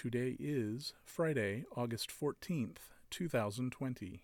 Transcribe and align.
Today 0.00 0.36
is 0.38 0.92
Friday, 1.04 1.64
August 1.76 2.08
14th, 2.08 2.76
2020. 3.10 4.22